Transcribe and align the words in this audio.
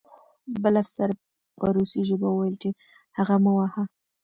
بل 0.63 0.73
افسر 0.83 1.09
په 1.59 1.65
روسي 1.75 2.01
ژبه 2.09 2.27
وویل 2.31 2.55
چې 2.63 2.69
هغه 3.17 3.35
مه 3.43 3.51
وهه 3.57 3.83